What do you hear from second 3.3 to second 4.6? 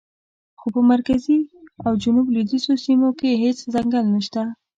هېڅ ځنګل نشته.